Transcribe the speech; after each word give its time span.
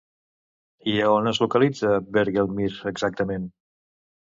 I 0.93 0.95
a 1.03 1.11
on 1.17 1.33
es 1.33 1.43
localitza 1.45 1.95
Hvergelmir 2.09 2.75
exactament? 2.97 3.51